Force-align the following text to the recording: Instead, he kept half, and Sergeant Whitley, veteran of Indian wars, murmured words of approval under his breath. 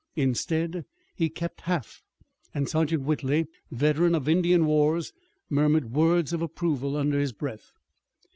Instead, 0.15 0.85
he 1.13 1.29
kept 1.29 1.61
half, 1.61 2.01
and 2.55 2.67
Sergeant 2.67 3.03
Whitley, 3.03 3.45
veteran 3.69 4.15
of 4.15 4.27
Indian 4.27 4.65
wars, 4.65 5.13
murmured 5.47 5.91
words 5.91 6.33
of 6.33 6.41
approval 6.41 6.97
under 6.97 7.19
his 7.19 7.33
breath. 7.33 7.69